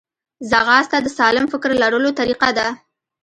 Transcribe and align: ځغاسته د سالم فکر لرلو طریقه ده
ځغاسته 0.49 0.97
د 1.01 1.07
سالم 1.17 1.45
فکر 1.53 1.69
لرلو 1.81 2.09
طریقه 2.19 2.49
ده 2.57 2.67